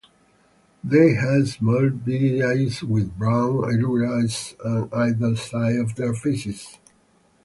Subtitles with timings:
[0.83, 6.79] They have small, beady eyes with brown irises on either side of their faces.